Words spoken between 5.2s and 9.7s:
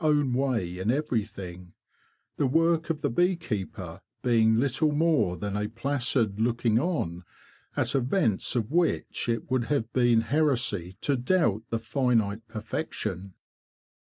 than a placid looking on at events of which it would